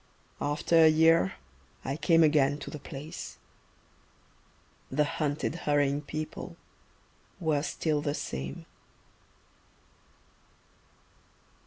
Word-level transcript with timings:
After 0.41 0.83
a 0.83 0.87
year 0.89 1.33
I 1.85 1.95
came 1.95 2.23
again 2.23 2.57
to 2.61 2.71
the 2.71 2.79
place 2.79 3.37
The 4.89 5.03
hunted 5.03 5.53
hurrying 5.69 6.01
people 6.01 6.57
were 7.39 7.61
still 7.61 8.01
the 8.01 8.15
same.... 8.15 8.65